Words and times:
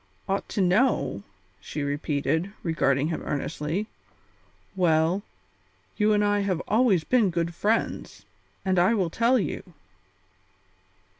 "Ought 0.27 0.49
to 0.49 0.61
know?" 0.61 1.21
she 1.59 1.83
repeated, 1.83 2.51
regarding 2.63 3.09
him 3.09 3.21
earnestly. 3.23 3.85
"Well, 4.75 5.21
you 5.95 6.11
and 6.11 6.25
I 6.25 6.39
have 6.39 6.57
been 6.57 6.63
always 6.67 7.03
good 7.03 7.53
friends, 7.53 8.25
and 8.65 8.79
I 8.79 8.95
will 8.95 9.11
tell 9.11 9.37
you." 9.37 9.61